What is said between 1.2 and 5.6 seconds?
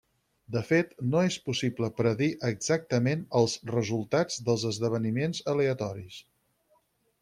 és possible predir exactament els resultats dels esdeveniments